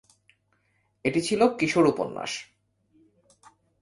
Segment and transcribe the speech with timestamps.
[1.05, 2.31] এটি ছিল কিশোর উপন্যাস।